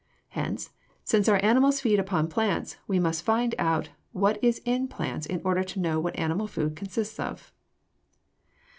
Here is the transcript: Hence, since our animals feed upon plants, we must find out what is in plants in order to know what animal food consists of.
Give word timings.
Hence, 0.29 0.71
since 1.03 1.29
our 1.29 1.37
animals 1.45 1.79
feed 1.79 1.99
upon 1.99 2.27
plants, 2.27 2.77
we 2.87 2.97
must 2.97 3.21
find 3.23 3.53
out 3.59 3.89
what 4.13 4.43
is 4.43 4.59
in 4.65 4.87
plants 4.87 5.27
in 5.27 5.39
order 5.45 5.63
to 5.63 5.79
know 5.79 5.99
what 5.99 6.17
animal 6.17 6.47
food 6.47 6.75
consists 6.75 7.19
of. 7.19 7.53